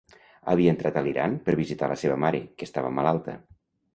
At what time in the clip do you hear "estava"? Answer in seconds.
2.71-2.93